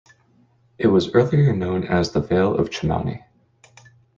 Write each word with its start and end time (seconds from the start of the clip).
It 0.79 0.87
was 0.87 1.13
earlier 1.13 1.53
known 1.55 1.83
as 1.83 2.11
the 2.11 2.21
Vale 2.21 2.55
of 2.57 2.71
Chamouni. 2.71 3.23